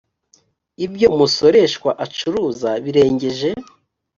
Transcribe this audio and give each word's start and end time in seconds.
ibyo 0.85 1.07
umusoreshwa 1.15 1.89
acuruza 2.05 2.69
birengeje 2.83 3.49